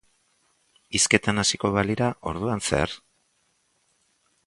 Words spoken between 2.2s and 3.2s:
orduan zer?